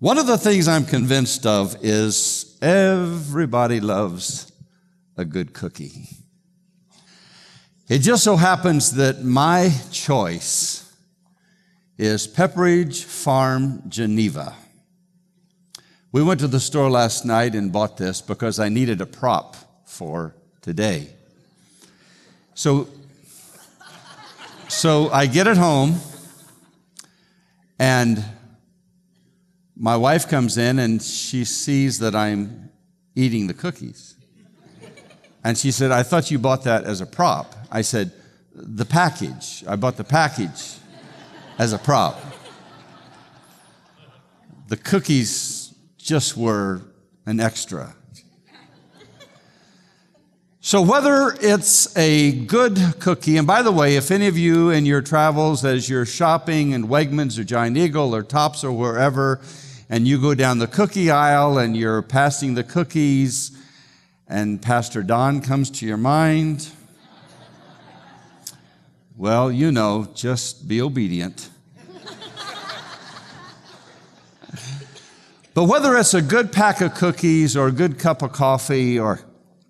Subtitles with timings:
[0.00, 4.52] One of the things I'm convinced of is everybody loves
[5.16, 6.08] a good cookie.
[7.88, 10.92] It just so happens that my choice
[11.96, 14.54] is Pepperidge Farm Geneva.
[16.10, 19.56] We went to the store last night and bought this because I needed a prop
[19.84, 21.08] for today.
[22.54, 22.88] So,
[24.68, 26.00] so I get it home
[27.78, 28.24] and
[29.76, 32.70] my wife comes in and she sees that I'm
[33.14, 34.16] eating the cookies.
[35.42, 37.54] And she said, I thought you bought that as a prop.
[37.70, 38.12] I said,
[38.54, 39.64] The package.
[39.68, 40.76] I bought the package
[41.58, 42.18] as a prop.
[44.68, 46.82] The cookies just were
[47.26, 47.94] an extra.
[50.60, 54.86] So, whether it's a good cookie, and by the way, if any of you in
[54.86, 59.42] your travels, as you're shopping in Wegmans or Giant Eagle or Tops or wherever,
[59.88, 63.50] and you go down the cookie aisle and you're passing the cookies,
[64.26, 66.70] and Pastor Don comes to your mind,
[69.16, 71.50] well, you know, just be obedient.
[75.54, 79.20] but whether it's a good pack of cookies or a good cup of coffee or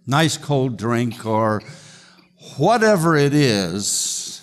[0.06, 1.62] nice cold drink or
[2.56, 4.42] whatever it is,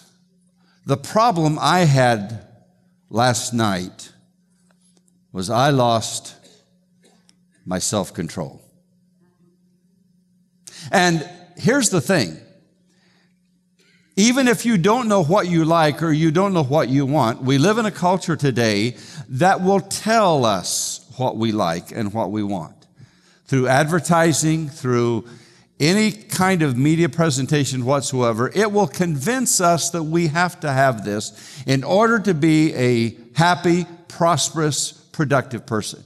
[0.86, 2.48] the problem I had
[3.10, 4.12] last night
[5.32, 6.36] was I lost
[7.66, 8.62] my self control.
[10.92, 12.40] And here's the thing
[14.18, 17.42] even if you don't know what you like or you don't know what you want,
[17.42, 18.96] we live in a culture today
[19.30, 22.76] that will tell us what we like and what we want.
[23.46, 25.26] Through advertising, through
[25.80, 31.04] any kind of media presentation whatsoever, it will convince us that we have to have
[31.04, 36.04] this in order to be a happy, prosperous, productive person.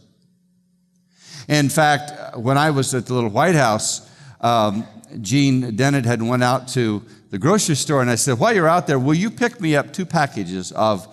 [1.47, 4.09] In fact, when I was at the little White House,
[4.41, 4.87] um,
[5.21, 8.87] Gene Dennett had went out to the grocery store, and I said, "While you're out
[8.87, 11.07] there, will you pick me up two packages of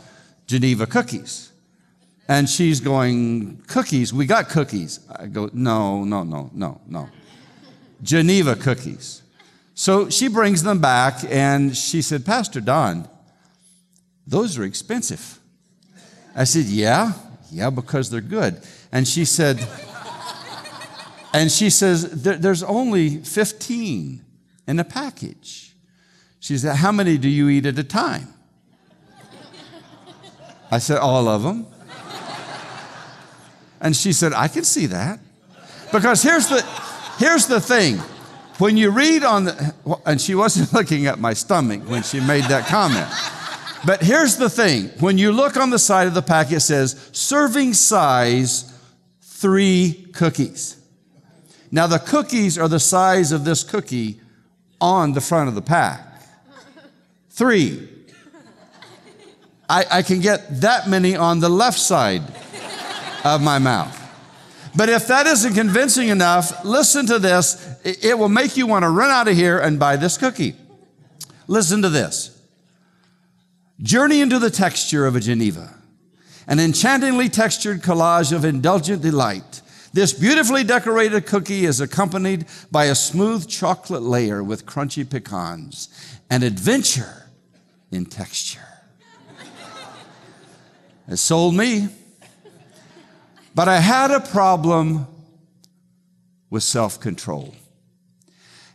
[0.47, 1.51] Geneva cookies?"
[2.29, 4.13] And she's going, "Cookies?
[4.13, 7.09] We got cookies." I go, "No, no, no, no, no.
[8.03, 9.23] Geneva cookies."
[9.75, 13.09] So she brings them back, and she said, "Pastor Don,
[14.27, 15.41] those are expensive."
[16.35, 17.13] I said, "Yeah,
[17.53, 19.67] yeah, because they're good." And she said.
[21.35, 24.25] And she says, There's only 15
[24.69, 25.75] in a package.
[26.41, 28.29] She said, How many do you eat at a time?
[30.71, 31.67] I said, All of them.
[33.81, 35.19] And she said, I can see that.
[35.91, 36.63] Because here's the,
[37.19, 37.97] here's the thing.
[38.59, 39.75] When you read on the,
[40.07, 43.09] and she wasn't looking at my stomach when she made that comment.
[43.85, 44.89] But here's the thing.
[45.01, 48.73] When you look on the side of the packet, it says serving size
[49.21, 50.77] three cookies.
[51.71, 54.21] Now, the cookies are the size of this cookie
[54.81, 56.07] on the front of the pack.
[57.31, 57.89] Three.
[59.69, 62.23] I, I can get that many on the left side
[63.25, 63.99] of my mouth.
[64.77, 67.67] But if that isn't convincing enough, listen to this.
[67.85, 70.55] It will make you want to run out of here and buy this cookie.
[71.47, 72.32] Listen to this.
[73.83, 75.75] Journey into the texture of a Geneva,
[76.47, 79.63] an enchantingly textured collage of indulgent delight
[79.93, 85.89] this beautifully decorated cookie is accompanied by a smooth chocolate layer with crunchy pecans,
[86.31, 87.27] an adventure
[87.91, 88.61] in texture.
[91.09, 91.89] It sold me.
[93.55, 95.07] But I had a problem
[96.49, 97.55] with self control.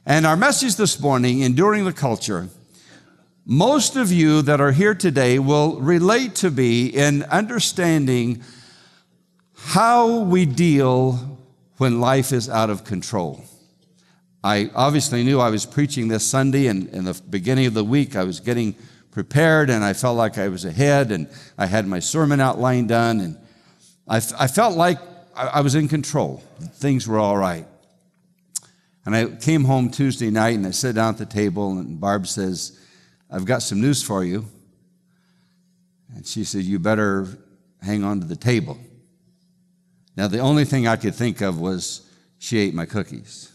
[0.06, 2.50] And our message this morning, Enduring the Culture,
[3.50, 8.44] most of you that are here today will relate to me in understanding
[9.56, 11.14] how we deal
[11.78, 13.42] when life is out of control.
[14.44, 18.18] I obviously knew I was preaching this Sunday, and in the beginning of the week,
[18.18, 18.76] I was getting
[19.12, 23.22] prepared and I felt like I was ahead, and I had my sermon outline done,
[23.22, 23.38] and
[24.10, 25.00] I, felt like
[25.34, 26.44] I, I was in control.
[26.74, 27.66] Things were all right.
[29.06, 32.28] And I came home Tuesday night and I sat down at the table, and Barb
[32.28, 32.78] says,
[33.30, 34.46] I've got some news for you.
[36.16, 37.28] And she said, You better
[37.82, 38.78] hang on to the table.
[40.16, 42.10] Now, the only thing I could think of was
[42.40, 43.52] she ate my cookies.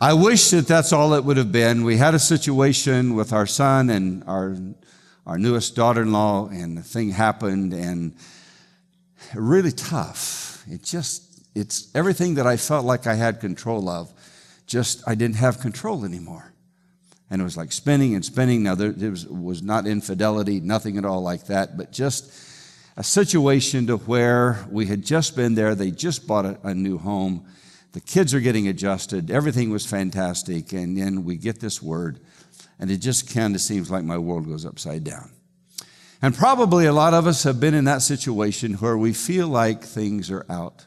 [0.00, 1.82] I wish that that's all it would have been.
[1.82, 4.56] We had a situation with our son and our,
[5.26, 8.14] our newest daughter in law, and the thing happened, and
[9.34, 10.62] really tough.
[10.70, 14.12] It just, it's everything that I felt like I had control of,
[14.66, 16.53] just I didn't have control anymore.
[17.30, 18.62] And it was like spinning and spinning.
[18.62, 22.32] Now, there, there was, was not infidelity, nothing at all like that, but just
[22.96, 25.74] a situation to where we had just been there.
[25.74, 27.46] They just bought a, a new home.
[27.92, 29.30] The kids are getting adjusted.
[29.30, 30.72] Everything was fantastic.
[30.72, 32.20] And then we get this word,
[32.78, 35.30] and it just kind of seems like my world goes upside down.
[36.22, 39.84] And probably a lot of us have been in that situation where we feel like
[39.84, 40.86] things are out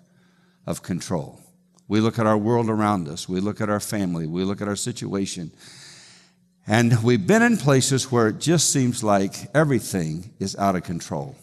[0.66, 1.40] of control.
[1.88, 4.68] We look at our world around us, we look at our family, we look at
[4.68, 5.52] our situation,
[6.68, 11.36] and we've been in places where it just seems like everything is out of control.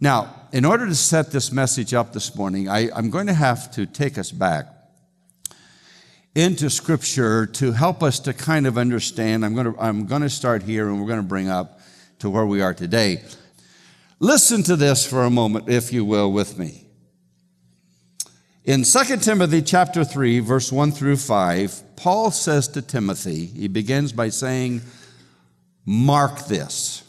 [0.00, 3.70] Now, in order to set this message up this morning, I, am going to have
[3.72, 4.66] to take us back
[6.34, 9.44] into Scripture to help us to kind of understand.
[9.44, 11.80] I'm going to, I'm going to start here and we're going to bring up
[12.20, 13.22] to where we are today.
[14.20, 16.86] Listen to this for a moment, if you will, with me.
[18.70, 24.12] In 2 Timothy chapter 3, verse 1 through 5, Paul says to Timothy, he begins
[24.12, 24.82] by saying,
[25.84, 27.02] Mark this,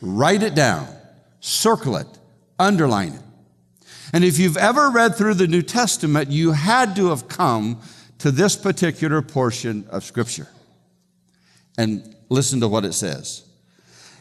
[0.00, 0.88] write it down,
[1.38, 2.08] circle it,
[2.58, 3.22] underline it.
[4.12, 7.80] And if you've ever read through the New Testament, you had to have come
[8.18, 10.48] to this particular portion of Scripture.
[11.78, 13.44] And listen to what it says.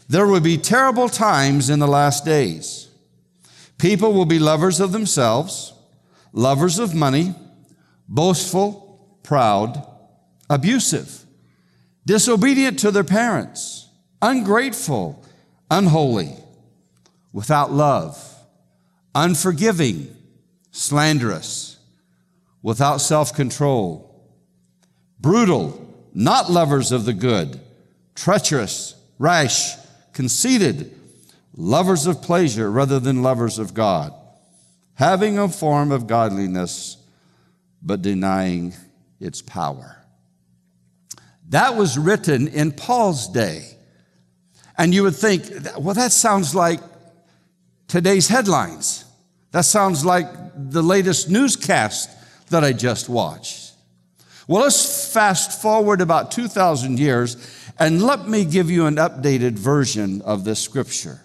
[0.10, 2.88] There will be terrible times in the last days.
[3.80, 5.74] People will be lovers of themselves,
[6.38, 7.34] lovers of money,
[8.08, 9.84] boastful, proud,
[10.52, 11.26] abusive,
[12.06, 13.90] disobedient to their parents,
[14.22, 15.26] ungrateful,
[15.72, 16.32] unholy,
[17.34, 18.24] without love,
[19.16, 20.16] unforgiving,
[20.70, 21.80] slanderous,
[22.62, 24.24] without self control,
[25.20, 27.60] brutal, not lovers of the good,
[28.14, 29.76] treacherous, rash,
[30.14, 30.96] conceited,
[31.56, 34.14] lovers of pleasure rather than lovers of God
[34.98, 36.98] having a form of godliness,
[37.84, 38.74] but denying
[39.20, 40.04] its power.
[41.50, 43.78] That was written in Paul's day.
[44.76, 45.46] And you would think,
[45.78, 46.80] well, that sounds like
[47.88, 49.06] today's headlines.
[49.52, 52.10] That sounds like the latest newscast
[52.50, 53.74] that I just watched.
[54.48, 57.38] Well, let's fast forward about 2,000 years
[57.78, 61.22] and let me give you an updated version of this scripture.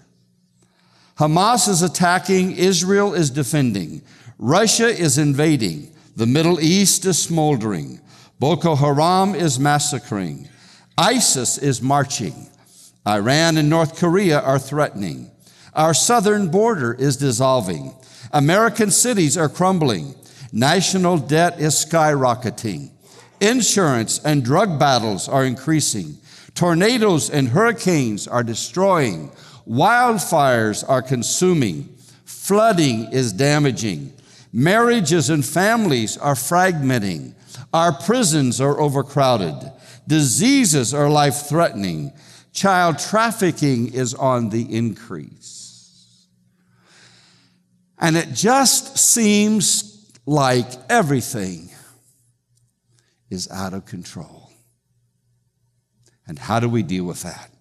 [1.23, 4.03] Hamas is attacking, Israel is defending,
[4.39, 8.01] Russia is invading, the Middle East is smoldering,
[8.41, 10.49] Boko Haram is massacring,
[10.99, 12.49] ISIS is marching,
[13.07, 15.31] Iran and North Korea are threatening,
[15.75, 17.95] our southern border is dissolving,
[18.33, 20.17] American cities are crumbling,
[20.53, 22.91] national debt is skyrocketing,
[23.41, 26.19] insurance and drug battles are increasing,
[26.57, 29.31] tornadoes and hurricanes are destroying,
[29.69, 31.94] Wildfires are consuming.
[32.25, 34.12] Flooding is damaging.
[34.53, 37.35] Marriages and families are fragmenting.
[37.73, 39.73] Our prisons are overcrowded.
[40.06, 42.12] Diseases are life threatening.
[42.53, 46.26] Child trafficking is on the increase.
[47.99, 51.70] And it just seems like everything
[53.31, 54.50] is out of control.
[56.26, 57.52] And how do we deal with that?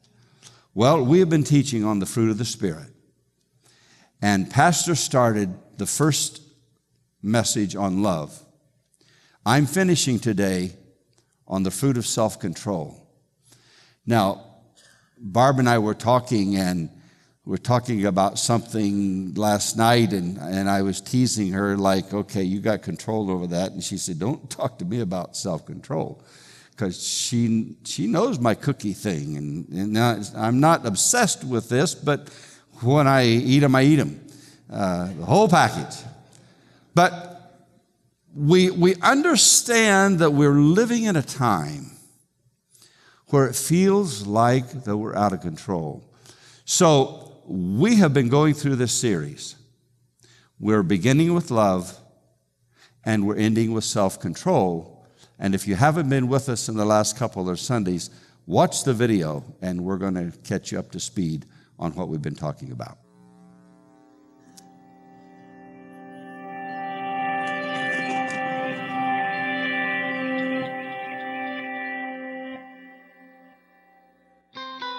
[0.74, 2.88] Well, we have been teaching on the fruit of the Spirit.
[4.22, 6.42] And Pastor started the first
[7.22, 8.40] message on love.
[9.46, 10.72] I'm finishing today
[11.46, 13.06] on the fruit of self control.
[14.06, 14.46] Now,
[15.18, 16.90] Barb and I were talking, and
[17.44, 22.62] we're talking about something last night, and, and I was teasing her, like, okay, you
[22.62, 23.74] got control over that.
[23.74, 26.24] And she said, Don't talk to me about self control
[26.82, 29.38] because she, she knows my cookie thing.
[29.38, 29.96] And, and
[30.36, 32.30] I'm not obsessed with this, but
[32.82, 34.20] when I eat them, I eat them.
[34.68, 35.96] Uh, the whole package.
[36.96, 37.54] But
[38.36, 41.92] we, we understand that we're living in a time
[43.28, 46.04] where it feels like that we're out of control.
[46.66, 49.56] So we have been going through this series.
[50.60, 51.96] We're beginning with love
[53.06, 54.91] and we're ending with self control
[55.42, 58.12] and if you haven't been with us in the last couple of Sundays,
[58.46, 61.48] watch the video and we're going to catch you up to speed
[61.80, 63.00] on what we've been talking about.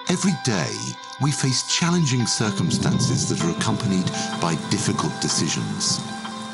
[0.09, 0.71] Every day,
[1.21, 4.05] we face challenging circumstances that are accompanied
[4.41, 5.99] by difficult decisions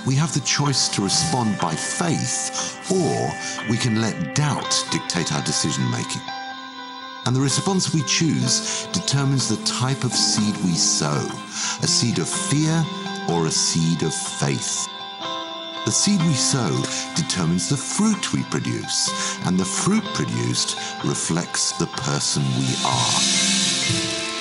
[0.05, 3.31] we have the choice to respond by faith, or
[3.69, 6.21] we can let doubt dictate our decision making.
[7.25, 11.27] And the response we choose determines the type of seed we sow
[11.81, 12.83] a seed of fear
[13.29, 14.87] or a seed of faith.
[15.85, 16.69] The seed we sow
[17.15, 23.48] determines the fruit we produce, and the fruit produced reflects the person we are.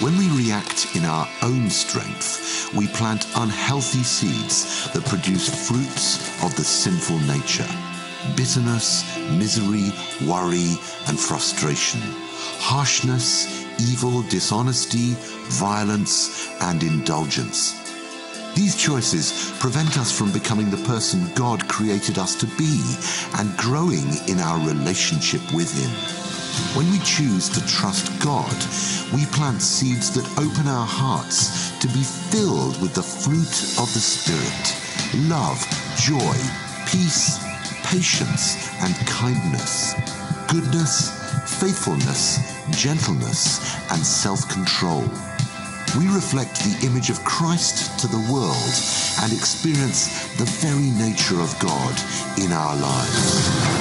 [0.00, 6.54] When we react in our own strength, we plant unhealthy seeds that produce fruits of
[6.54, 7.66] the sinful nature
[8.36, 9.02] bitterness,
[9.32, 9.90] misery,
[10.24, 10.76] worry,
[11.08, 12.00] and frustration,
[12.60, 15.14] harshness, evil, dishonesty,
[15.58, 17.74] violence, and indulgence.
[18.54, 22.80] These choices prevent us from becoming the person God created us to be
[23.38, 26.37] and growing in our relationship with Him.
[26.74, 28.56] When we choose to trust God,
[29.12, 34.00] we plant seeds that open our hearts to be filled with the fruit of the
[34.00, 34.76] Spirit
[35.28, 35.58] love,
[35.96, 36.36] joy,
[36.86, 37.38] peace,
[37.84, 39.94] patience, and kindness,
[40.48, 41.10] goodness,
[41.60, 42.38] faithfulness,
[42.70, 45.04] gentleness, and self control.
[45.98, 48.74] We reflect the image of Christ to the world
[49.22, 51.94] and experience the very nature of God
[52.38, 53.77] in our lives.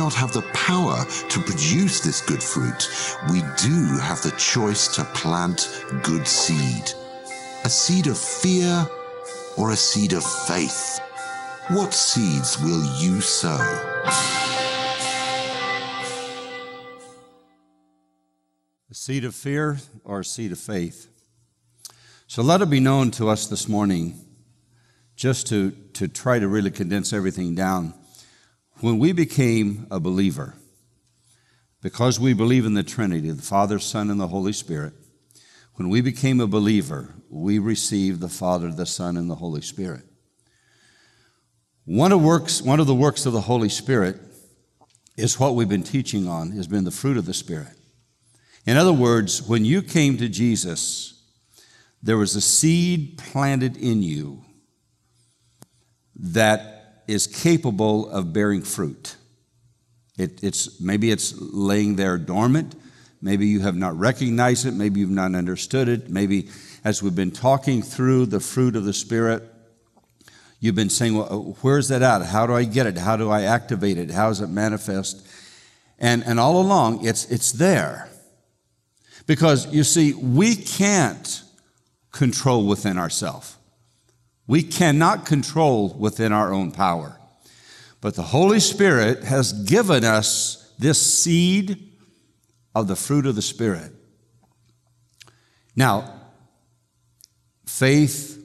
[0.00, 2.88] Not have the power to produce this good fruit,
[3.30, 6.94] we do have the choice to plant good seed.
[7.64, 8.88] A seed of fear
[9.58, 11.00] or a seed of faith.
[11.68, 13.58] What seeds will you sow?
[18.90, 21.10] A seed of fear or a seed of faith?
[22.26, 24.18] So let it be known to us this morning,
[25.14, 27.99] just to, to try to really condense everything down.
[28.80, 30.54] When we became a believer,
[31.82, 34.94] because we believe in the Trinity, the Father, Son, and the Holy Spirit,
[35.74, 40.04] when we became a believer, we received the Father, the Son, and the Holy Spirit.
[41.84, 44.18] One of, works, one of the works of the Holy Spirit
[45.16, 47.76] is what we've been teaching on, has been the fruit of the Spirit.
[48.66, 51.22] In other words, when you came to Jesus,
[52.02, 54.42] there was a seed planted in you
[56.14, 59.16] that is capable of bearing fruit.
[60.18, 62.74] It, it's, maybe it's laying there dormant.
[63.22, 64.72] Maybe you have not recognized it.
[64.72, 66.10] Maybe you've not understood it.
[66.10, 66.48] Maybe
[66.84, 69.42] as we've been talking through the fruit of the Spirit,
[70.58, 72.22] you've been saying, well, uh, where's that at?
[72.26, 72.98] How do I get it?
[72.98, 74.10] How do I activate it?
[74.10, 75.26] How does it manifest?
[75.98, 78.08] And, and all along, it's, it's there.
[79.26, 81.42] Because you see, we can't
[82.10, 83.56] control within ourselves.
[84.50, 87.16] We cannot control within our own power.
[88.00, 91.92] But the Holy Spirit has given us this seed
[92.74, 93.92] of the fruit of the Spirit.
[95.76, 96.20] Now,
[97.64, 98.44] faith,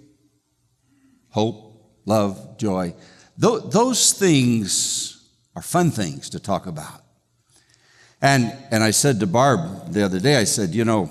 [1.30, 1.74] hope,
[2.06, 2.94] love, joy,
[3.36, 7.02] those things are fun things to talk about.
[8.22, 11.10] And, and I said to Barb the other day, I said, you know,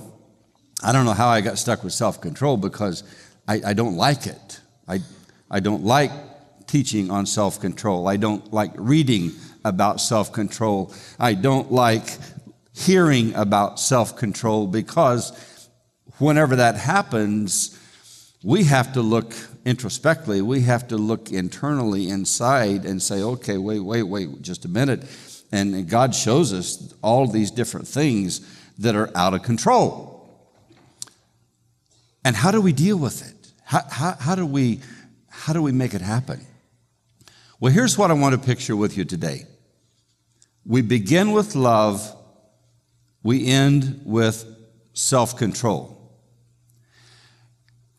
[0.85, 3.03] I don't know how I got stuck with self control because
[3.49, 4.61] I, I don't like it.
[4.89, 5.01] I,
[5.51, 6.11] I don't like
[6.67, 8.09] teaching on self control.
[8.09, 9.33] I don't like reading
[9.65, 10.93] about self control.
[11.19, 12.07] I don't like
[12.75, 15.69] hearing about self control because
[16.19, 17.79] whenever that happens,
[18.43, 19.33] we have to look
[19.65, 20.43] introspectively.
[20.43, 25.05] We have to look internally inside and say, okay, wait, wait, wait, just a minute.
[25.51, 28.41] And God shows us all these different things
[28.79, 30.13] that are out of control.
[32.25, 33.34] And how do we deal with it?
[33.65, 34.81] How, how, how, do we,
[35.29, 36.47] how do we make it happen?
[37.61, 39.47] Well, here's what I want to picture with you today.
[40.67, 42.15] We begin with love,
[43.23, 44.45] we end with
[44.93, 45.91] self control.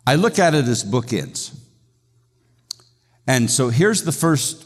[0.08, 1.58] I look at it as bookends.
[3.28, 4.66] And so here's the first,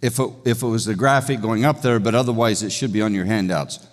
[0.00, 3.02] if it, if it was a graphic going up there, but otherwise it should be
[3.02, 3.86] on your handouts.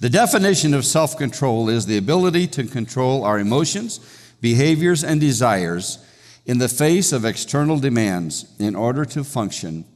[0.00, 4.00] The definition of self control is the ability to control our emotions
[4.42, 6.04] behaviors, and desires
[6.44, 9.86] in the face of external demands in order to function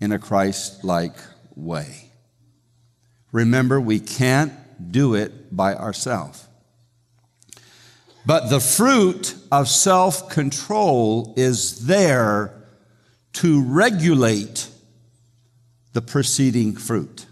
[0.00, 1.14] in a Christ like
[1.54, 2.10] way.
[3.32, 4.52] Remember, we can't
[4.90, 6.46] do it by ourselves.
[8.26, 12.52] But the fruit of self control is there
[13.34, 14.68] to regulate
[15.92, 17.26] the preceding fruit.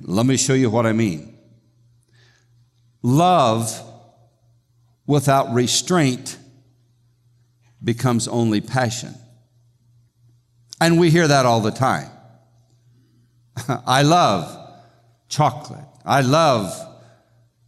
[0.00, 1.36] Let me show you what I mean.
[3.02, 3.87] Love
[5.08, 6.38] without restraint
[7.82, 9.14] becomes only passion.
[10.80, 12.08] And we hear that all the time.
[13.86, 14.54] I love
[15.28, 15.84] chocolate.
[16.04, 16.72] I love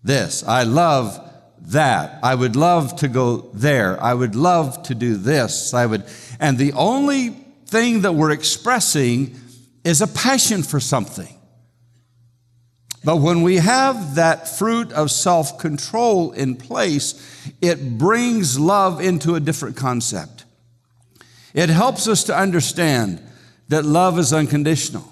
[0.04, 0.44] this.
[0.44, 1.18] I love
[1.62, 2.20] that.
[2.23, 4.00] I would love to go there.
[4.00, 5.73] I would love to do this.
[5.75, 6.04] I would,
[6.38, 7.30] and the only
[7.66, 9.35] thing that we're expressing
[9.82, 11.39] is a passion for something.
[13.02, 17.14] But when we have that fruit of self control in place,
[17.61, 20.45] it brings love into a different concept.
[21.54, 23.21] It helps us to understand
[23.69, 25.07] that love is unconditional.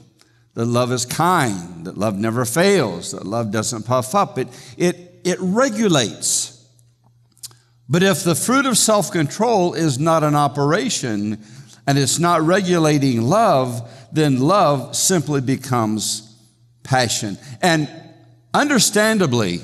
[0.55, 4.39] that love is kind, that love never fails, that love doesn't puff up.
[4.39, 6.67] It, it, it regulates.
[7.89, 11.39] But if the fruit of self control is not an operation
[11.87, 16.28] and it's not regulating love, then love simply becomes
[16.89, 17.37] passion.
[17.61, 17.89] And
[18.55, 19.61] understandably,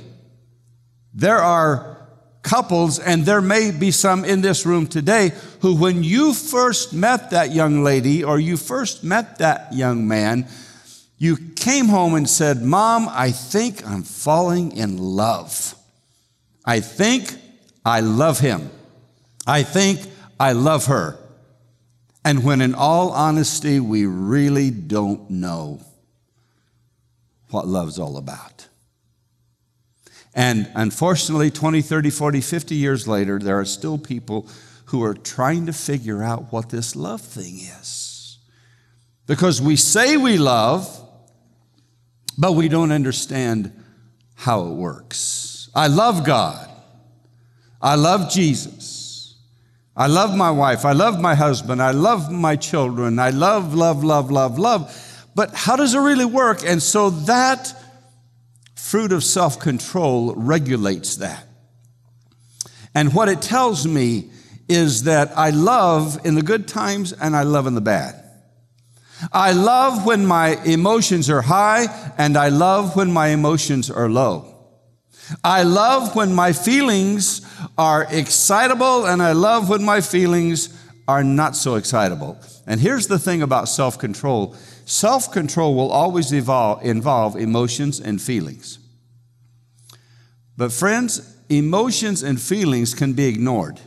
[1.15, 2.07] there are
[2.43, 7.31] couples, and there may be some in this room today, who, when you first met
[7.31, 10.47] that young lady or you first met that young man,
[11.17, 15.75] you came home and said, Mom, I think I'm falling in love.
[16.67, 17.35] I think
[17.87, 18.71] I love him.
[19.47, 20.01] I think
[20.39, 21.19] I love her.
[22.23, 25.81] And when, in all honesty, we really don't know
[27.55, 28.69] what love's all about.
[30.35, 34.49] And unfortunately, 20, 30, 40, 50 years later, there are still people
[34.87, 38.39] who are trying to figure out what this love thing is.
[39.27, 41.01] Because we say we love,
[42.37, 43.73] but we don't understand
[44.35, 45.71] how it works.
[45.75, 46.69] I love God.
[47.81, 49.37] I love Jesus.
[49.97, 50.85] I love my wife.
[50.85, 51.81] I love my husband.
[51.81, 53.21] I love my children.
[53.21, 55.14] I love, love, love, love, love.
[55.35, 56.65] But how does it really work?
[56.65, 57.73] And so that
[58.75, 61.47] fruit of self control regulates that.
[62.95, 64.31] And what it tells me
[64.69, 68.21] is that I love in the good times and I love in the bad.
[69.33, 74.51] I love when my emotions are high and I love when my emotions are low.
[75.43, 77.41] I love when my feelings
[77.79, 80.69] are excitable and I love when my feelings
[81.09, 82.39] are not so excitable.
[82.67, 88.21] And here's the thing about self control self control will always evolve, involve emotions and
[88.21, 88.79] feelings.
[90.57, 93.81] But, friends, emotions and feelings can be ignored.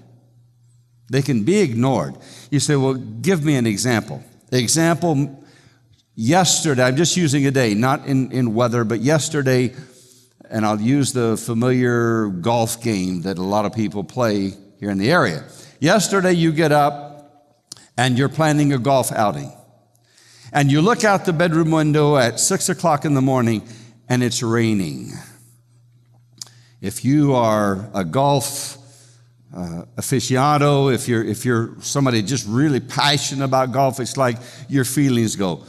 [1.09, 2.15] They can be ignored.
[2.51, 4.23] You say, well, give me an example.
[4.51, 5.43] Example,
[6.15, 9.73] yesterday, I'm just using a day, not in, in weather, but yesterday,
[10.49, 14.97] and I'll use the familiar golf game that a lot of people play here in
[14.97, 15.45] the area.
[15.79, 17.17] Yesterday, you get up
[17.97, 19.51] and you're planning a golf outing.
[20.53, 23.67] And you look out the bedroom window at six o'clock in the morning
[24.09, 25.11] and it's raining.
[26.81, 28.77] If you are a golf
[29.55, 34.37] uh, aficionado, if you're, if you're somebody just really passionate about golf, it's like
[34.69, 35.63] your feelings go.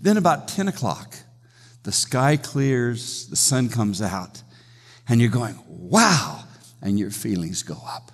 [0.00, 1.16] Then about 10 o'clock,
[1.82, 4.42] the sky clears, the sun comes out,
[5.08, 6.44] and you're going, wow,
[6.80, 8.12] and your feelings go up.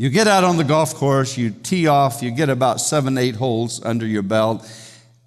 [0.00, 3.34] You get out on the golf course, you tee off, you get about seven, eight
[3.34, 4.64] holes under your belt,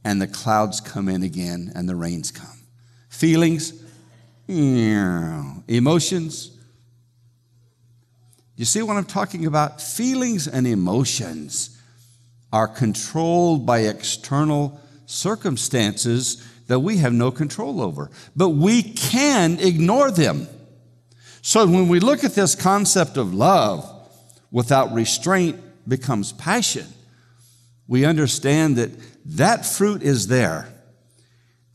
[0.05, 2.57] and the clouds come in again and the rains come.
[3.09, 3.73] Feelings,
[4.47, 6.57] emotions.
[8.55, 9.81] You see what I'm talking about?
[9.81, 11.77] Feelings and emotions
[12.53, 18.09] are controlled by external circumstances that we have no control over.
[18.37, 20.47] But we can ignore them.
[21.41, 23.97] So when we look at this concept of love
[24.51, 26.85] without restraint becomes passion,
[27.87, 28.91] we understand that
[29.25, 30.67] that fruit is there.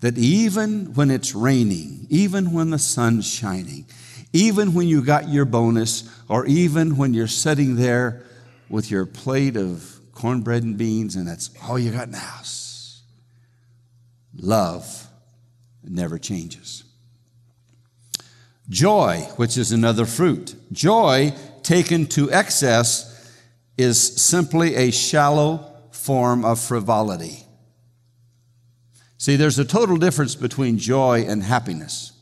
[0.00, 3.86] That even when it's raining, even when the sun's shining,
[4.32, 8.22] even when you got your bonus, or even when you're sitting there
[8.68, 13.02] with your plate of cornbread and beans and that's all you got in the house,
[14.34, 15.08] love
[15.82, 16.84] never changes.
[18.68, 20.54] Joy, which is another fruit.
[20.72, 21.32] Joy
[21.66, 23.12] taken to excess
[23.76, 27.44] is simply a shallow form of frivolity.
[29.18, 32.12] See, there's a total difference between joy and happiness.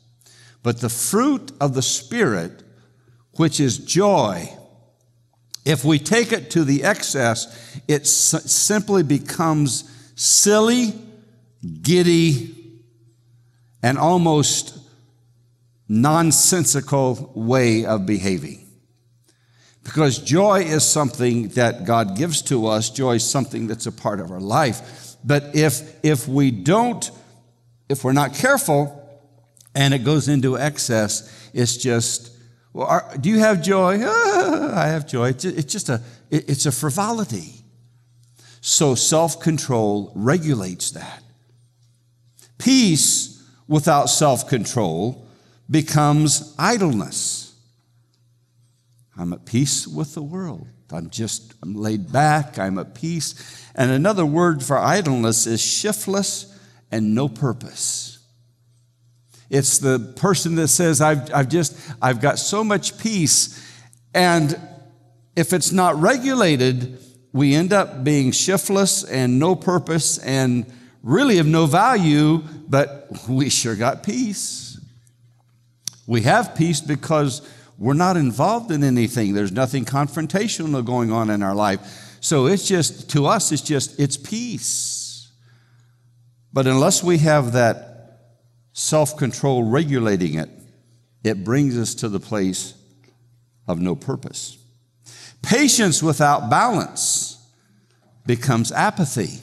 [0.63, 2.63] But the fruit of the Spirit,
[3.37, 4.49] which is joy,
[5.67, 10.95] if we take it to the excess, it simply becomes silly
[11.83, 12.55] giddy,
[13.83, 14.79] and almost
[15.89, 18.64] nonsensical way of behaving.
[19.85, 24.19] Because joy is something that God gives to us, joy is something that's a part
[24.19, 25.17] of our life.
[25.23, 27.11] But if, if we don't,
[27.89, 29.01] if we're not careful
[29.75, 32.33] and it goes into excess, it's just,
[32.73, 34.01] well, are, do you have joy?
[34.03, 35.29] Ah, I have joy.
[35.29, 37.53] It's, just a, it, it's a frivolity.
[38.61, 41.23] So self control regulates that.
[42.57, 45.27] Peace without self control
[45.71, 47.44] becomes idleness.
[49.17, 50.67] I'm at peace with the world.
[50.93, 53.35] I'm just, I'm laid back, I'm at peace.
[53.75, 56.57] And another word for idleness is shiftless
[56.91, 58.19] and no purpose.
[59.51, 63.61] It's the person that says, I've, I've just, I've got so much peace.
[64.15, 64.59] And
[65.37, 66.99] if it's not regulated,
[67.33, 70.67] we end up being shiftless and no purpose and
[71.03, 74.81] really of no value, but we sure got peace.
[76.07, 77.43] We have peace because
[77.79, 79.35] we're not involved in anything.
[79.35, 81.81] There's nothing confrontational going on in our life.
[82.21, 85.31] So it's just, to us, it's just, it's peace.
[86.53, 87.95] But unless we have that
[88.73, 90.49] self control regulating it,
[91.25, 92.75] it brings us to the place
[93.67, 94.59] of no purpose.
[95.43, 97.45] Patience without balance
[98.27, 99.43] becomes apathy.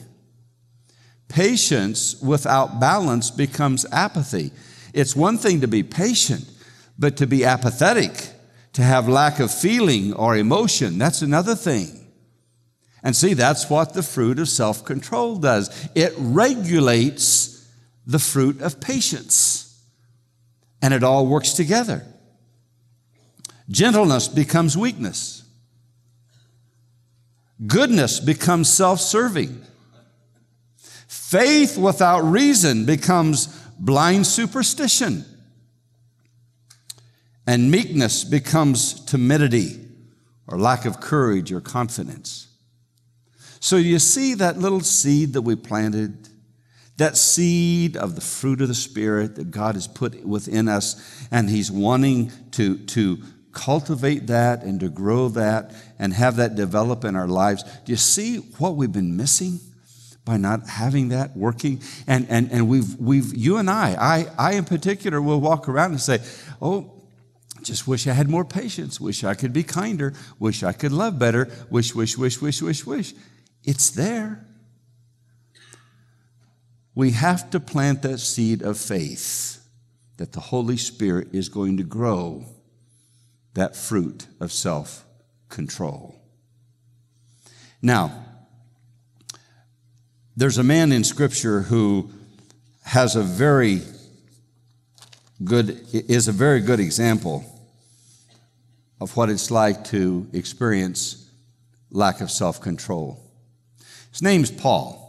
[1.28, 4.52] Patience without balance becomes apathy.
[4.92, 6.44] It's one thing to be patient,
[6.98, 8.30] but to be apathetic,
[8.74, 12.02] to have lack of feeling or emotion, that's another thing.
[13.02, 17.68] And see, that's what the fruit of self control does it regulates
[18.06, 19.80] the fruit of patience,
[20.80, 22.04] and it all works together.
[23.68, 25.44] Gentleness becomes weakness.
[27.66, 29.62] Goodness becomes self serving.
[31.06, 33.46] Faith without reason becomes
[33.78, 35.24] blind superstition.
[37.46, 39.80] And meekness becomes timidity
[40.46, 42.48] or lack of courage or confidence.
[43.60, 46.28] So you see that little seed that we planted,
[46.96, 51.48] that seed of the fruit of the Spirit that God has put within us, and
[51.48, 53.18] He's wanting to, to
[53.52, 57.62] cultivate that and to grow that and have that develop in our lives.
[57.62, 59.60] Do you see what we've been missing?
[60.24, 61.82] by not having that working.
[62.06, 65.90] And, and, and we've, we've, you and I, I, I in particular, will walk around
[65.90, 66.20] and say,
[66.60, 66.91] Oh,
[67.64, 69.00] just wish I had more patience.
[69.00, 70.14] Wish I could be kinder.
[70.38, 71.48] Wish I could love better.
[71.70, 73.14] Wish, wish, wish, wish, wish, wish.
[73.64, 74.46] It's there.
[76.94, 79.66] We have to plant that seed of faith
[80.18, 82.44] that the Holy Spirit is going to grow
[83.54, 85.04] that fruit of self
[85.48, 86.14] control.
[87.80, 88.24] Now,
[90.36, 92.10] there's a man in Scripture who
[92.84, 93.82] has a very
[95.44, 97.44] good, is a very good example
[99.02, 101.28] of what it's like to experience
[101.90, 103.20] lack of self control.
[104.12, 105.00] His name's Paul.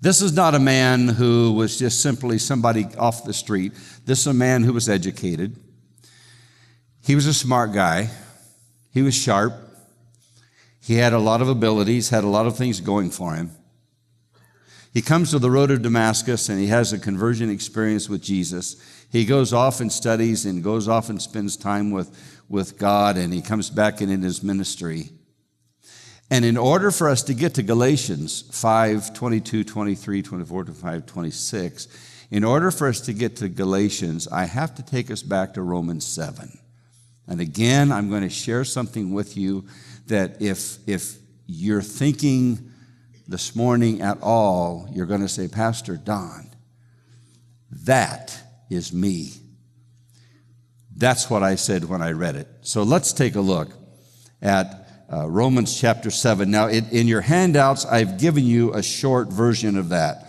[0.00, 3.72] This is not a man who was just simply somebody off the street.
[4.06, 5.56] This is a man who was educated.
[7.04, 8.08] He was a smart guy.
[8.90, 9.52] He was sharp.
[10.80, 13.50] He had a lot of abilities, had a lot of things going for him.
[14.98, 18.74] He comes to the road of Damascus and he has a conversion experience with Jesus.
[19.12, 22.10] He goes off and studies and goes off and spends time with,
[22.48, 25.10] with God and he comes back in, in his ministry.
[26.32, 31.88] And in order for us to get to Galatians 5 22, 23, 24, 25, 26,
[32.32, 35.62] in order for us to get to Galatians, I have to take us back to
[35.62, 36.58] Romans 7.
[37.28, 39.64] And again, I'm going to share something with you
[40.08, 42.67] that if, if you're thinking
[43.28, 46.48] this morning at all, you're going to say, Pastor Don,
[47.84, 48.36] that
[48.70, 49.32] is me.
[50.96, 52.48] That's what I said when I read it.
[52.62, 53.68] So let's take a look
[54.40, 56.50] at uh, Romans chapter 7.
[56.50, 60.24] Now, it, in your handouts, I've given you a short version of that.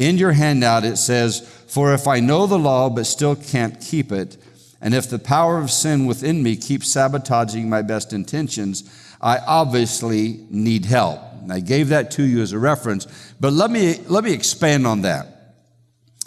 [0.00, 4.10] In your handout, it says, For if I know the law but still can't keep
[4.10, 4.36] it,
[4.80, 10.46] and if the power of sin within me keeps sabotaging my best intentions, I obviously
[10.50, 11.29] need help.
[11.40, 13.06] And I gave that to you as a reference,
[13.40, 15.56] but let me, let me expand on that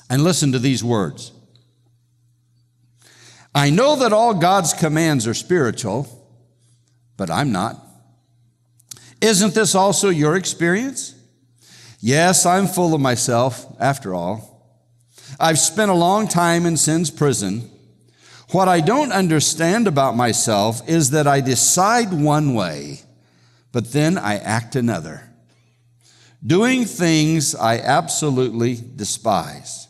[0.09, 1.31] and listen to these words.
[3.55, 6.07] I know that all God's commands are spiritual,
[7.17, 7.79] but I'm not.
[9.21, 11.15] Isn't this also your experience?
[11.99, 14.53] Yes, I'm full of myself, after all.
[15.39, 17.69] I've spent a long time in sin's prison.
[18.51, 23.01] What I don't understand about myself is that I decide one way,
[23.73, 25.29] but then I act another,
[26.45, 29.89] doing things I absolutely despise.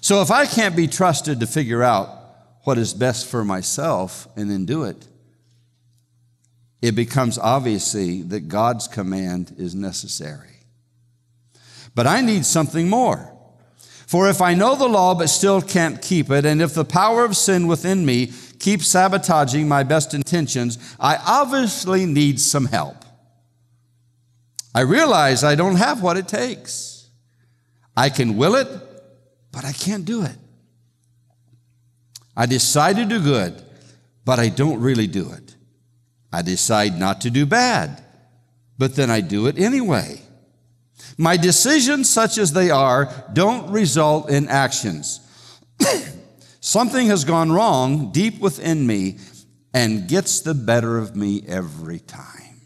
[0.00, 2.08] So if I can't be trusted to figure out
[2.64, 5.06] what is best for myself and then do it,
[6.80, 10.56] it becomes obviously that God's command is necessary.
[11.94, 13.36] But I need something more.
[14.06, 17.24] For if I know the law but still can't keep it, and if the power
[17.24, 23.04] of sin within me keeps sabotaging my best intentions, I obviously need some help.
[24.74, 27.08] I realize I don't have what it takes.
[27.96, 28.68] I can will it,
[29.50, 30.36] but I can't do it.
[32.36, 33.60] I decide to do good,
[34.24, 35.56] but I don't really do it.
[36.32, 38.04] I decide not to do bad,
[38.78, 40.20] but then I do it anyway.
[41.18, 45.20] My decisions, such as they are, don't result in actions.
[46.60, 49.18] Something has gone wrong deep within me
[49.72, 52.60] and gets the better of me every time.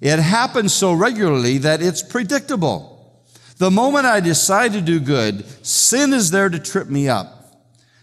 [0.00, 3.22] It happens so regularly that it's predictable.
[3.58, 7.30] The moment I decide to do good, sin is there to trip me up.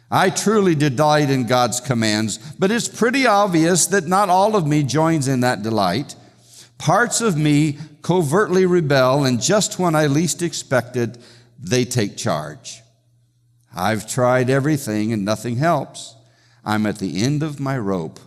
[0.09, 4.83] I truly delight in God's commands, but it's pretty obvious that not all of me
[4.83, 6.15] joins in that delight.
[6.77, 11.17] Parts of me covertly rebel, and just when I least expect it,
[11.59, 12.81] they take charge.
[13.75, 16.15] I've tried everything and nothing helps.
[16.63, 18.19] I'm at the end of my rope.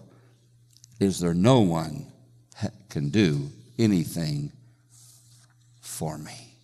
[1.00, 2.06] Is there no one
[2.88, 4.52] can do anything
[5.80, 6.56] for me?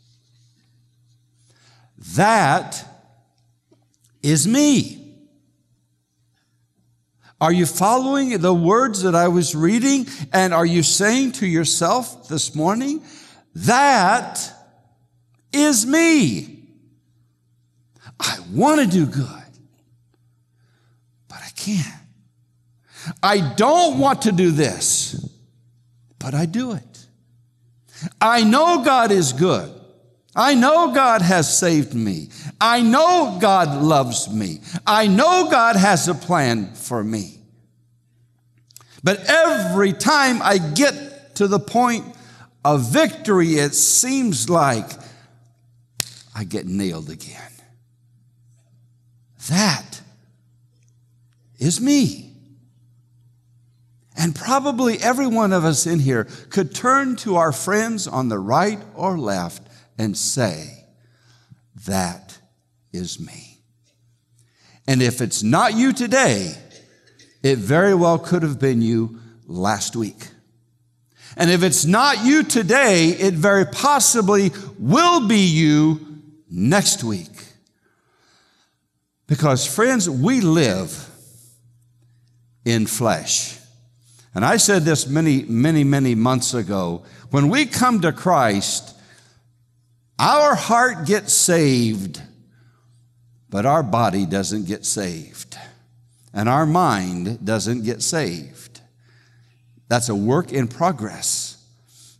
[2.15, 2.85] That
[4.23, 4.97] is me.
[7.41, 10.07] Are you following the words that I was reading?
[10.33, 13.03] And are you saying to yourself this morning,
[13.55, 14.53] that
[15.53, 16.60] is me?
[18.21, 19.27] I want to do good,
[21.29, 21.87] but I can't.
[23.23, 25.29] I don't want to do this,
[26.19, 27.07] but I do it.
[28.21, 29.75] I know God is good.
[30.37, 32.29] I know God has saved me.
[32.61, 34.61] I know God loves me.
[34.87, 37.39] I know God has a plan for me.
[39.03, 42.05] But every time I get to the point
[42.65, 44.89] of victory, it seems like
[46.35, 47.50] I get nailed again.
[49.51, 50.01] That
[51.59, 52.33] is me.
[54.17, 58.39] And probably every one of us in here could turn to our friends on the
[58.39, 59.67] right or left
[59.99, 60.85] and say,
[61.87, 62.39] That
[62.93, 63.59] is me.
[64.87, 66.55] And if it's not you today,
[67.43, 70.29] it very well could have been you last week.
[71.37, 77.40] And if it's not you today, it very possibly will be you next week.
[79.31, 81.09] Because, friends, we live
[82.65, 83.57] in flesh.
[84.35, 87.05] And I said this many, many, many months ago.
[87.31, 88.97] When we come to Christ,
[90.19, 92.21] our heart gets saved,
[93.49, 95.57] but our body doesn't get saved.
[96.35, 98.81] And our mind doesn't get saved.
[99.87, 101.65] That's a work in progress.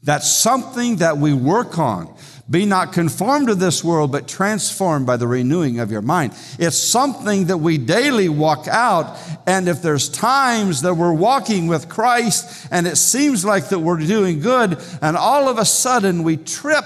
[0.05, 2.15] That's something that we work on.
[2.51, 6.33] Be not conformed to this world, but transformed by the renewing of your mind.
[6.59, 9.17] It's something that we daily walk out.
[9.47, 13.99] And if there's times that we're walking with Christ and it seems like that we're
[13.99, 16.85] doing good, and all of a sudden we trip,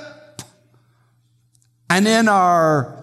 [1.89, 3.03] and in our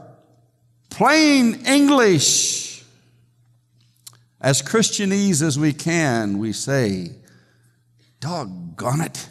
[0.92, 2.84] plain English,
[4.40, 7.16] as Christianese as we can, we say,
[8.20, 9.30] doggone it.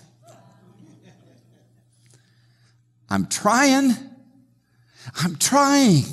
[3.11, 3.95] I'm trying.
[5.23, 6.05] I'm trying.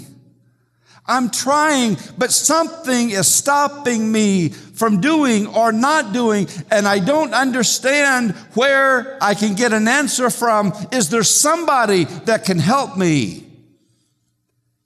[1.09, 7.33] I'm trying, but something is stopping me from doing or not doing, and I don't
[7.33, 10.73] understand where I can get an answer from.
[10.91, 13.45] Is there somebody that can help me?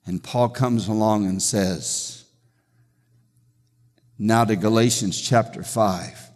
[0.05, 2.25] And Paul comes along and says,
[4.19, 6.29] now to Galatians chapter 5.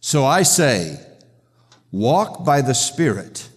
[0.00, 0.98] So I say,
[1.92, 3.50] walk by the Spirit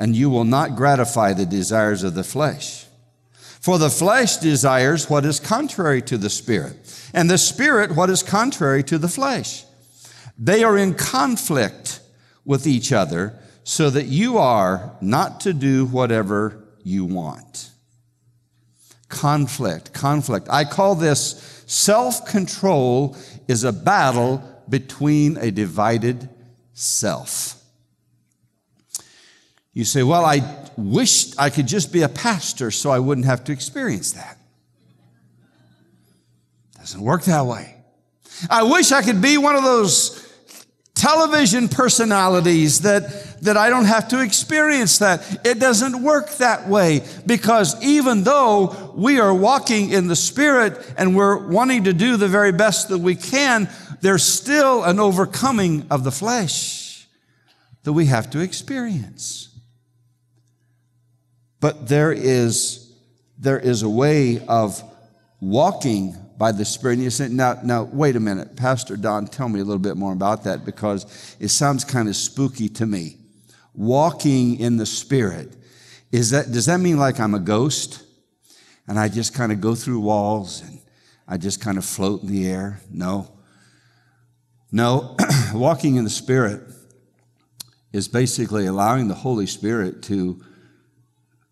[0.00, 2.86] and you will not gratify the desires of the flesh.
[3.60, 6.74] For the flesh desires what is contrary to the spirit,
[7.12, 9.64] and the spirit what is contrary to the flesh.
[10.38, 12.00] They are in conflict
[12.46, 17.70] with each other, so that you are not to do whatever you want.
[19.10, 20.48] Conflict, conflict.
[20.50, 23.16] I call this self control
[23.48, 26.30] is a battle between a divided
[26.72, 27.59] self.
[29.72, 30.40] You say, Well, I
[30.76, 34.38] wish I could just be a pastor so I wouldn't have to experience that.
[36.78, 37.76] Doesn't work that way.
[38.48, 40.26] I wish I could be one of those
[40.94, 45.46] television personalities that, that I don't have to experience that.
[45.46, 51.14] It doesn't work that way because even though we are walking in the Spirit and
[51.14, 53.68] we're wanting to do the very best that we can,
[54.00, 57.06] there's still an overcoming of the flesh
[57.84, 59.49] that we have to experience.
[61.60, 62.92] But there is,
[63.38, 64.82] there is a way of
[65.40, 66.94] walking by the Spirit.
[66.94, 69.96] And you say, now, now, wait a minute, Pastor Don, tell me a little bit
[69.96, 73.18] more about that because it sounds kind of spooky to me.
[73.74, 75.54] Walking in the Spirit.
[76.10, 78.02] Is that, does that mean like I'm a ghost
[78.88, 80.80] and I just kind of go through walls and
[81.28, 82.80] I just kind of float in the air?
[82.90, 83.30] No.
[84.72, 85.16] No,
[85.54, 86.62] walking in the Spirit
[87.92, 90.42] is basically allowing the Holy Spirit to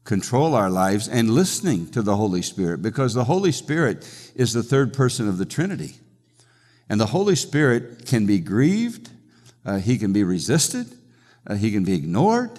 [0.09, 4.63] control our lives and listening to the Holy Spirit because the Holy Spirit is the
[4.63, 5.97] third person of the Trinity.
[6.89, 9.11] And the Holy Spirit can be grieved,
[9.67, 10.87] uh, he can be resisted,
[11.47, 12.59] uh, he can be ignored.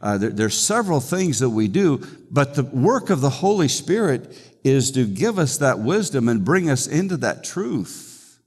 [0.00, 1.98] Uh, there, there's several things that we do,
[2.30, 6.70] but the work of the Holy Spirit is to give us that wisdom and bring
[6.70, 8.40] us into that truth.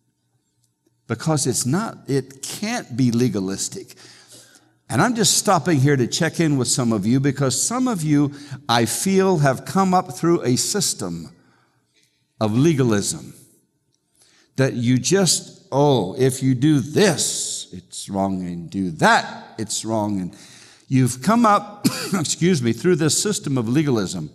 [1.05, 3.93] Because it's not, it can't be legalistic.
[4.89, 8.01] And I'm just stopping here to check in with some of you because some of
[8.01, 8.33] you,
[8.67, 11.29] I feel, have come up through a system
[12.41, 13.35] of legalism
[14.55, 20.19] that you just, oh, if you do this, it's wrong, and do that, it's wrong.
[20.21, 20.35] And
[20.87, 24.31] you've come up, excuse me, through this system of legalism.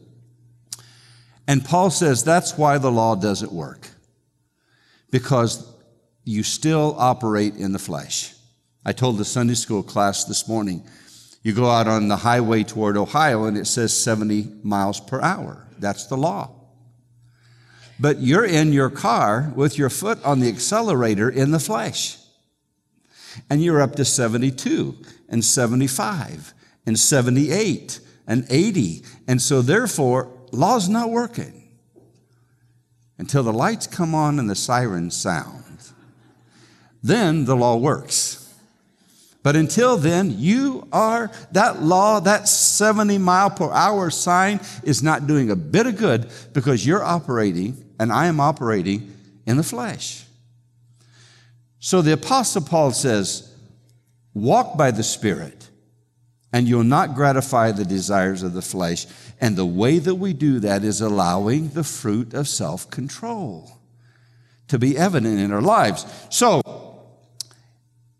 [1.49, 3.89] And Paul says that's why the law doesn't work,
[5.11, 5.69] because
[6.23, 8.34] you still operate in the flesh.
[8.85, 10.87] I told the Sunday school class this morning,
[11.43, 15.67] you go out on the highway toward Ohio and it says 70 miles per hour.
[15.79, 16.51] That's the law.
[17.99, 22.19] But you're in your car with your foot on the accelerator in the flesh.
[23.49, 24.97] And you're up to 72
[25.29, 26.55] and 75
[26.87, 29.03] and 78 and 80.
[29.29, 31.69] And so therefore, law's not working
[33.19, 35.63] until the lights come on and the sirens sound.
[37.03, 38.44] Then the law works.
[39.45, 45.27] But until then, you are, that law, that 70 mile per hour sign is not
[45.27, 50.25] doing a bit of good because you're operating, and I am operating in the flesh.
[51.79, 53.55] So the Apostle Paul says,
[54.33, 55.69] walk by the Spirit,
[56.51, 59.07] and you'll not gratify the desires of the flesh.
[59.43, 63.79] And the way that we do that is allowing the fruit of self control
[64.69, 66.07] to be evident in our lives.
[66.31, 66.63] So,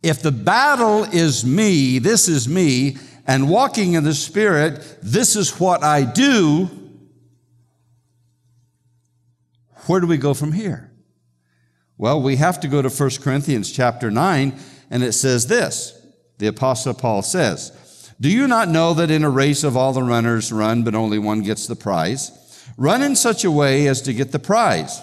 [0.05, 5.59] if the battle is me, this is me, and walking in the Spirit, this is
[5.59, 6.69] what I do,
[9.87, 10.93] where do we go from here?
[11.97, 14.55] Well, we have to go to 1 Corinthians chapter 9,
[14.91, 15.99] and it says this.
[16.37, 20.03] The Apostle Paul says, Do you not know that in a race of all the
[20.03, 22.31] runners run, but only one gets the prize?
[22.77, 25.01] Run in such a way as to get the prize.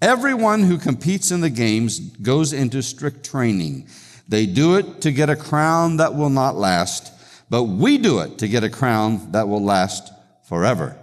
[0.00, 3.86] Everyone who competes in the games goes into strict training.
[4.32, 7.12] They do it to get a crown that will not last,
[7.50, 10.10] but we do it to get a crown that will last
[10.48, 10.96] forever.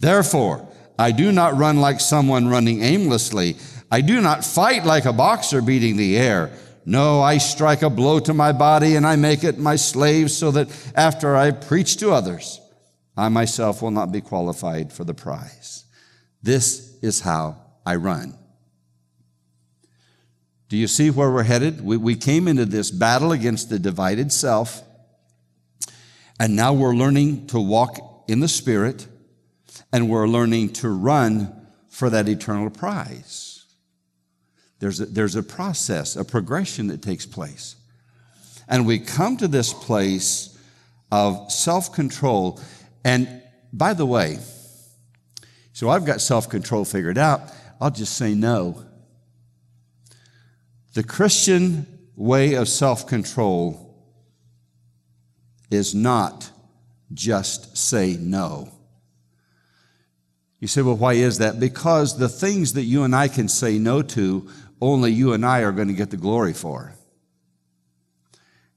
[0.00, 0.66] Therefore,
[0.98, 3.56] I do not run like someone running aimlessly.
[3.90, 6.50] I do not fight like a boxer beating the air.
[6.86, 10.50] No, I strike a blow to my body and I make it my slave so
[10.52, 12.58] that after I preach to others,
[13.14, 15.84] I myself will not be qualified for the prize.
[16.42, 18.38] This is how I run.
[20.72, 21.84] Do you see where we're headed?
[21.84, 24.80] We, we came into this battle against the divided self,
[26.40, 29.06] and now we're learning to walk in the Spirit,
[29.92, 31.54] and we're learning to run
[31.90, 33.66] for that eternal prize.
[34.78, 37.76] There's a, there's a process, a progression that takes place.
[38.66, 40.58] And we come to this place
[41.10, 42.58] of self control.
[43.04, 43.42] And
[43.74, 44.38] by the way,
[45.74, 47.42] so I've got self control figured out.
[47.78, 48.86] I'll just say no.
[50.92, 53.94] The Christian way of self control
[55.70, 56.50] is not
[57.12, 58.68] just say no.
[60.60, 61.58] You say, well, why is that?
[61.58, 64.48] Because the things that you and I can say no to,
[64.80, 66.94] only you and I are going to get the glory for.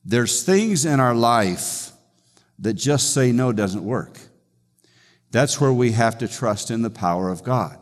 [0.04, 1.92] There's things in our life
[2.60, 4.20] that just say no doesn't work.
[5.32, 7.78] That's where we have to trust in the power of God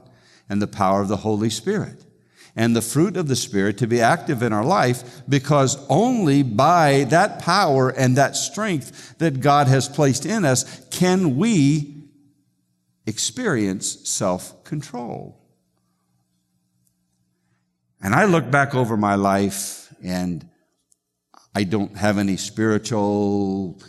[0.49, 2.02] and the power of the Holy Spirit
[2.55, 7.05] and the fruit of the Spirit to be active in our life because only by
[7.09, 12.03] that power and that strength that God has placed in us can we
[13.05, 15.39] experience self control.
[18.01, 20.47] And I look back over my life and
[21.55, 23.81] I don't have any spiritual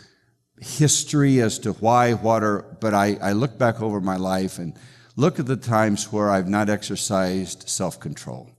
[0.59, 4.73] history as to why, what, or, but I, I look back over my life and
[5.15, 8.54] look at the times where I've not exercised self control.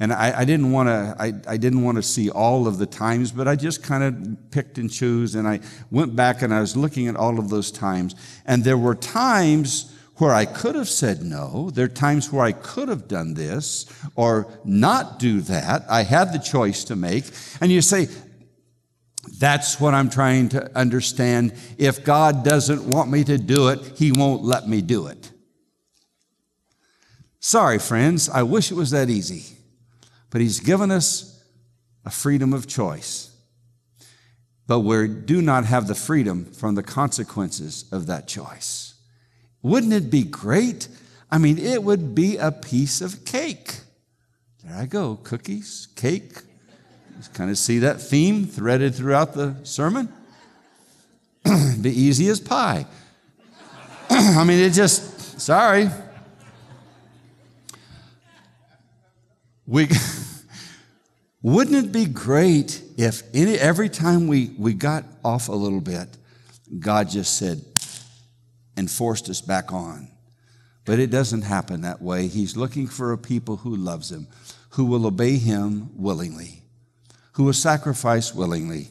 [0.00, 2.86] And I, I didn't want to, I, I didn't want to see all of the
[2.86, 5.34] times, but I just kind of picked and chose.
[5.34, 5.60] And I
[5.90, 8.14] went back and I was looking at all of those times.
[8.46, 11.70] And there were times where I could have said no.
[11.70, 15.84] There are times where I could have done this or not do that.
[15.88, 17.24] I had the choice to make.
[17.60, 18.08] And you say,
[19.38, 21.52] that's what I'm trying to understand.
[21.76, 25.30] If God doesn't want me to do it, He won't let me do it.
[27.38, 28.30] Sorry, friends.
[28.30, 29.56] I wish it was that easy.
[30.30, 31.42] But He's given us
[32.04, 33.30] a freedom of choice.
[34.66, 38.94] But we do not have the freedom from the consequences of that choice.
[39.62, 40.88] Wouldn't it be great?
[41.30, 43.80] I mean, it would be a piece of cake.
[44.64, 46.34] There I go cookies, cake,
[47.28, 50.12] kind of see that theme threaded throughout the sermon?
[51.80, 52.86] Be easy as pie.
[54.10, 55.90] I mean, it just, sorry.
[59.66, 59.86] We,
[61.42, 66.08] wouldn't it be great if any, every time we, we got off a little bit,
[66.78, 67.64] God just said
[68.76, 70.08] and forced us back on?
[70.84, 72.26] But it doesn't happen that way.
[72.26, 74.28] He's looking for a people who loves him,
[74.70, 76.62] who will obey him willingly,
[77.32, 78.88] who will sacrifice willingly.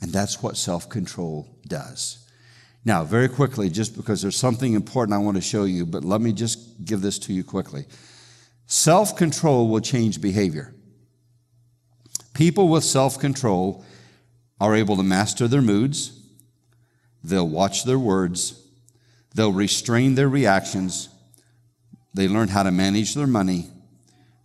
[0.00, 2.28] And that's what self-control does.
[2.84, 6.20] Now, very quickly, just because there's something important I want to show you, but let
[6.20, 7.86] me just give this to you quickly.
[8.66, 10.71] Self control will change behavior.
[12.34, 13.84] People with self control
[14.60, 16.18] are able to master their moods,
[17.22, 18.60] they'll watch their words,
[19.34, 21.08] they'll restrain their reactions,
[22.14, 23.68] they learn how to manage their money,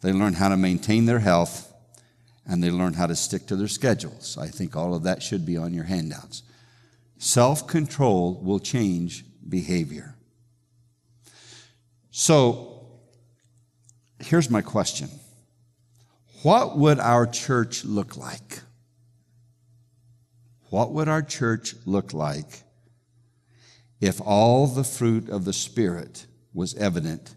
[0.02, 1.72] they learn how to maintain their health,
[2.46, 4.38] and they learn how to stick to their schedules.
[4.38, 6.44] I think all of that should be on your handouts.
[7.18, 10.16] Self control will change behavior.
[12.12, 12.88] So,
[14.20, 15.10] here's my question
[16.44, 18.60] What would our church look like?
[20.70, 22.64] What would our church look like
[24.00, 27.36] if all the fruit of the Spirit was evident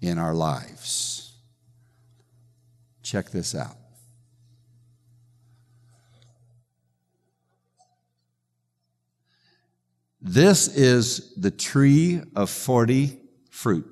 [0.00, 1.32] in our lives?
[3.02, 3.76] Check this out.
[10.20, 13.18] This is the tree of 40
[13.50, 13.86] fruit.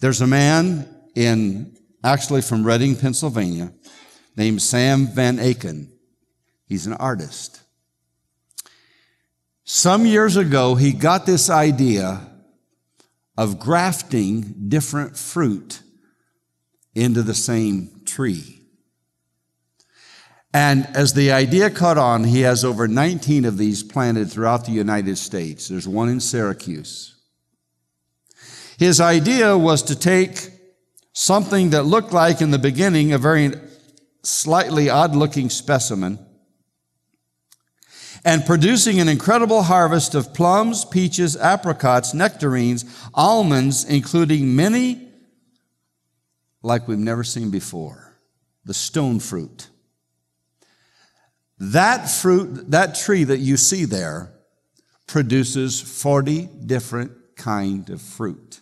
[0.00, 3.72] There's a man in, actually from Reading, Pennsylvania,
[4.36, 5.88] named Sam Van Aken.
[6.66, 7.62] He's an artist.
[9.64, 12.20] Some years ago, he got this idea
[13.36, 15.80] of grafting different fruit
[16.94, 18.60] into the same tree.
[20.52, 24.72] And as the idea caught on, he has over 19 of these planted throughout the
[24.72, 25.66] United States.
[25.66, 27.16] There's one in Syracuse.
[28.78, 30.53] His idea was to take
[31.14, 33.52] something that looked like in the beginning a very
[34.22, 36.18] slightly odd looking specimen
[38.24, 45.08] and producing an incredible harvest of plums, peaches, apricots, nectarines, almonds, including many
[46.62, 48.16] like we've never seen before.
[48.64, 49.68] The stone fruit.
[51.58, 54.32] That fruit, that tree that you see there
[55.06, 58.60] produces 40 different kind of fruit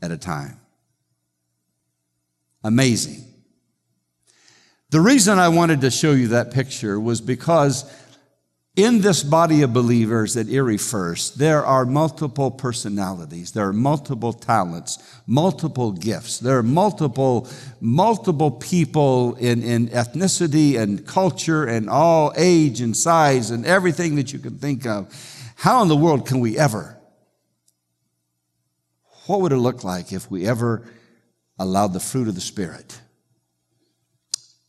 [0.00, 0.59] at a time.
[2.62, 3.24] Amazing.
[4.90, 7.84] The reason I wanted to show you that picture was because
[8.76, 14.32] in this body of believers at Erie First, there are multiple personalities, there are multiple
[14.32, 17.48] talents, multiple gifts, there are multiple,
[17.80, 24.32] multiple people in, in ethnicity and culture and all age and size and everything that
[24.32, 25.12] you can think of.
[25.56, 26.96] How in the world can we ever
[29.30, 30.82] what would it look like if we ever
[31.60, 33.00] allowed the fruit of the Spirit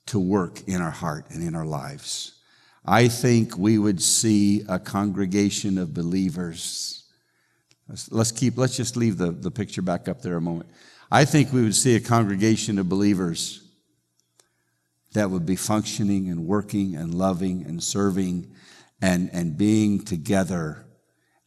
[0.05, 2.37] to work in our heart and in our lives?
[2.85, 7.05] I think we would see a congregation of believers.
[7.87, 10.69] Let's, let's keep, let's just leave the, the picture back up there a moment.
[11.11, 13.67] I think we would see a congregation of believers
[15.13, 18.53] that would be functioning and working and loving and serving
[19.01, 20.85] and, and being together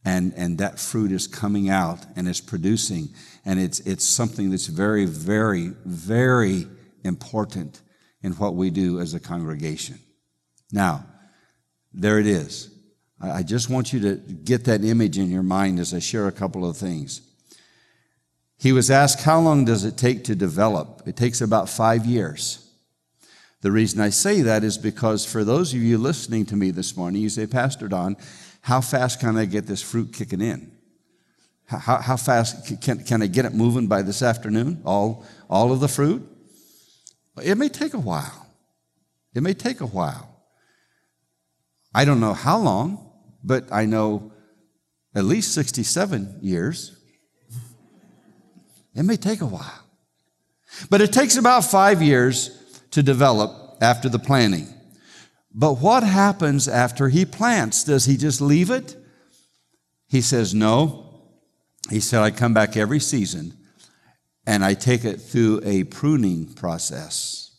[0.05, 3.09] and, and that fruit is coming out and it's producing.
[3.45, 6.67] And it's, it's something that's very, very, very
[7.03, 7.81] important
[8.21, 9.99] in what we do as a congregation.
[10.71, 11.05] Now,
[11.93, 12.71] there it is.
[13.21, 16.31] I just want you to get that image in your mind as I share a
[16.31, 17.21] couple of things.
[18.57, 21.03] He was asked, How long does it take to develop?
[21.05, 22.61] It takes about five years.
[23.61, 26.95] The reason I say that is because for those of you listening to me this
[26.95, 28.15] morning, you say, Pastor Don,
[28.61, 30.74] how fast can I get this fruit kicking in?
[31.67, 34.81] How, how fast can, can I get it moving by this afternoon?
[34.85, 36.27] All, all of the fruit?
[37.43, 38.47] It may take a while.
[39.33, 40.29] It may take a while.
[41.93, 43.11] I don't know how long,
[43.43, 44.31] but I know
[45.15, 46.97] at least 67 years.
[48.93, 49.83] It may take a while.
[50.89, 52.49] But it takes about five years
[52.91, 54.67] to develop after the planting.
[55.53, 57.83] But what happens after he plants?
[57.83, 58.95] Does he just leave it?
[60.07, 61.04] He says, No.
[61.89, 63.53] He said, I come back every season
[64.47, 67.51] and I take it through a pruning process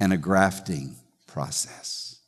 [0.00, 0.96] and a grafting
[1.26, 2.20] process.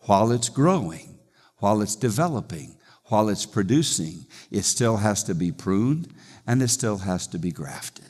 [0.00, 1.18] While it's growing,
[1.58, 2.76] while it's developing,
[3.06, 6.12] while it's producing, it still has to be pruned
[6.46, 8.04] and it still has to be grafted.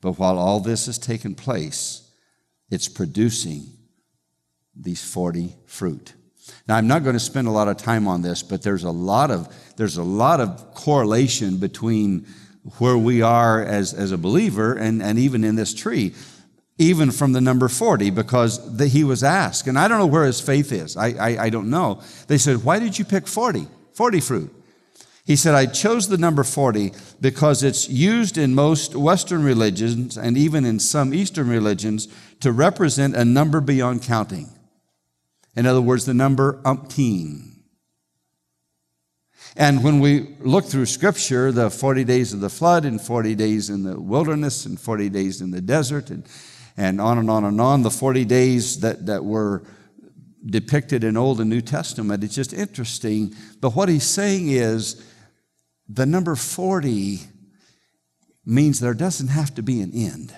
[0.00, 2.10] But while all this has taken place,
[2.70, 3.72] it's producing
[4.74, 6.14] these 40 fruit.
[6.68, 8.90] Now, I'm not going to spend a lot of time on this, but there's a
[8.90, 12.26] lot of, there's a lot of correlation between
[12.78, 16.14] where we are as, as a believer and, and even in this tree,
[16.76, 20.24] even from the number 40, because the, he was asked, and I don't know where
[20.24, 20.96] his faith is.
[20.96, 22.02] I, I, I don't know.
[22.26, 23.66] They said, Why did you pick 40?
[23.94, 24.54] 40 fruit.
[25.24, 30.38] He said, I chose the number 40 because it's used in most Western religions and
[30.38, 32.08] even in some Eastern religions
[32.40, 34.48] to represent a number beyond counting.
[35.58, 37.48] In other words, the number umpteen.
[39.56, 43.68] And when we look through scripture, the 40 days of the flood and 40 days
[43.68, 46.24] in the wilderness and 40 days in the desert and,
[46.76, 49.64] and on and on and on, the 40 days that, that were
[50.46, 53.34] depicted in Old and New Testament, it's just interesting.
[53.60, 55.04] But what he's saying is
[55.88, 57.18] the number 40
[58.46, 60.36] means there doesn't have to be an end.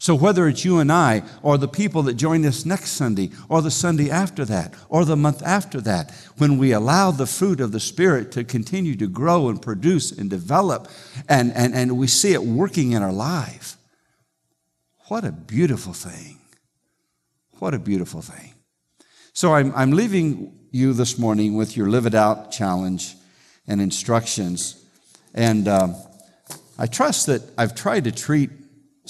[0.00, 3.60] So, whether it's you and I, or the people that join us next Sunday, or
[3.60, 7.72] the Sunday after that, or the month after that, when we allow the fruit of
[7.72, 10.88] the Spirit to continue to grow and produce and develop,
[11.28, 13.76] and, and, and we see it working in our life,
[15.08, 16.38] what a beautiful thing.
[17.58, 18.54] What a beautiful thing.
[19.34, 23.16] So, I'm, I'm leaving you this morning with your Live It Out challenge
[23.68, 24.82] and instructions.
[25.34, 25.94] And um,
[26.78, 28.48] I trust that I've tried to treat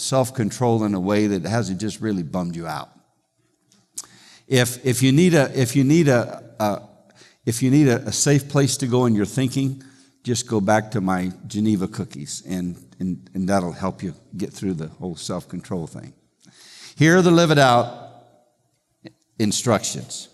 [0.00, 2.90] self control in a way that hasn't just really bummed you out.
[4.48, 6.82] If, if you need, a, if you need, a, a
[7.46, 9.82] if you need a, a, safe place to go in your thinking,
[10.24, 14.74] just go back to my Geneva cookies, and, and, and that'll help you get through
[14.74, 16.12] the whole self control thing.
[16.96, 18.10] Here are the live it out
[19.38, 20.28] instructions.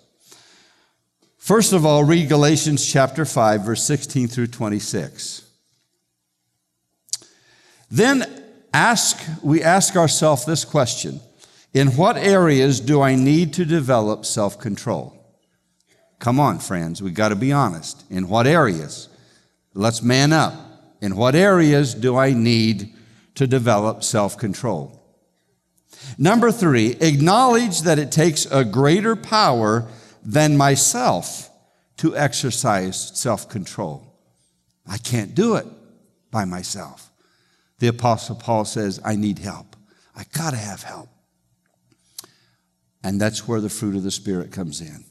[1.38, 5.48] First of all, read Galatians chapter 5, verse 16 through 26.
[7.88, 8.45] Then
[8.76, 11.20] ask, we ask ourselves this question
[11.72, 15.12] In what areas do I need to develop self control?
[16.18, 18.04] Come on, friends, we've got to be honest.
[18.10, 19.08] In what areas?
[19.74, 20.54] Let's man up.
[21.00, 22.92] In what areas do I need
[23.34, 24.92] to develop self control?
[26.18, 29.88] Number three, acknowledge that it takes a greater power
[30.22, 31.50] than myself
[31.98, 34.02] to exercise self control.
[34.86, 35.66] I can't do it
[36.30, 37.10] by myself.
[37.78, 39.76] The Apostle Paul says, I need help.
[40.14, 41.08] I got to have help.
[43.04, 45.04] And that's where the fruit of the Spirit comes in.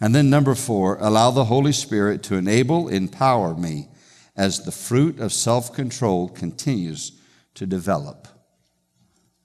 [0.00, 3.88] And then, number four, allow the Holy Spirit to enable, empower me
[4.36, 7.20] as the fruit of self control continues
[7.54, 8.28] to develop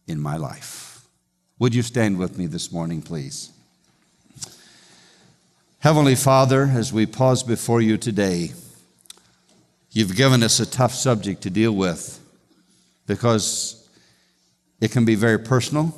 [0.07, 1.07] in my life.
[1.57, 3.51] Would you stand with me this morning, please?
[5.79, 8.51] Heavenly Father, as we pause before you today,
[9.91, 12.22] you've given us a tough subject to deal with
[13.05, 13.89] because
[14.79, 15.93] it can be very personal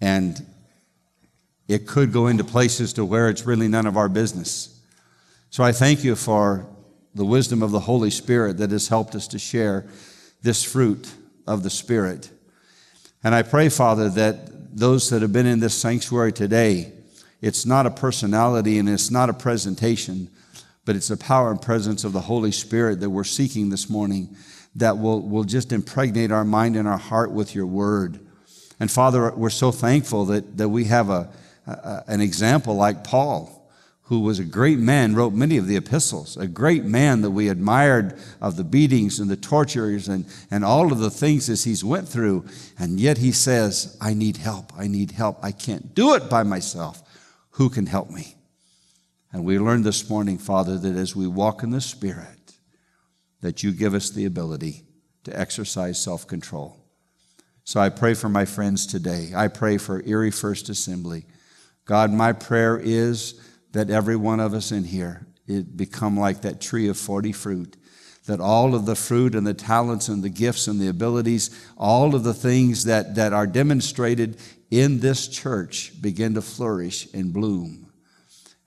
[0.00, 0.44] and
[1.66, 4.80] it could go into places to where it's really none of our business.
[5.50, 6.66] So I thank you for
[7.14, 9.86] the wisdom of the Holy Spirit that has helped us to share
[10.42, 11.10] this fruit
[11.46, 12.30] of the Spirit.
[13.24, 16.92] And I pray, Father, that those that have been in this sanctuary today,
[17.40, 20.30] it's not a personality and it's not a presentation,
[20.84, 24.36] but it's the power and presence of the Holy Spirit that we're seeking this morning
[24.76, 28.20] that will, will just impregnate our mind and our heart with your word.
[28.80, 31.28] And Father, we're so thankful that, that we have a,
[31.66, 33.54] a, an example like Paul,
[34.02, 37.48] who was a great man, wrote many of the epistles, a great man that we
[37.48, 41.84] admired of the beatings and the tortures and, and all of the things as he's
[41.84, 42.44] went through.
[42.78, 44.72] And yet he says, I need help.
[44.78, 45.38] I need help.
[45.42, 47.02] I can't do it by myself.
[47.52, 48.36] Who can help me?
[49.30, 52.37] And we learned this morning, Father, that as we walk in the Spirit,
[53.40, 54.84] that you give us the ability
[55.24, 56.76] to exercise self control.
[57.64, 59.32] So I pray for my friends today.
[59.36, 61.26] I pray for Erie First Assembly.
[61.84, 63.40] God, my prayer is
[63.72, 67.76] that every one of us in here it become like that tree of 40 fruit
[68.26, 72.14] that all of the fruit and the talents and the gifts and the abilities all
[72.14, 74.38] of the things that, that are demonstrated
[74.70, 77.90] in this church begin to flourish and bloom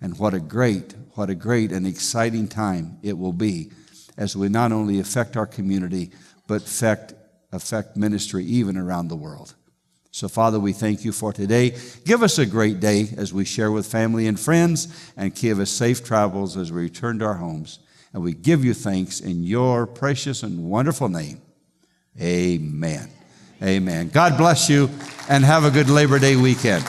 [0.01, 3.71] and what a great what a great and exciting time it will be
[4.21, 6.11] as we not only affect our community,
[6.45, 7.15] but affect,
[7.51, 9.55] affect ministry even around the world.
[10.11, 11.75] So, Father, we thank you for today.
[12.05, 15.71] Give us a great day as we share with family and friends, and give us
[15.71, 17.79] safe travels as we return to our homes.
[18.13, 21.41] And we give you thanks in your precious and wonderful name.
[22.21, 23.09] Amen.
[23.63, 24.09] Amen.
[24.09, 24.87] God bless you,
[25.29, 26.85] and have a good Labor Day weekend.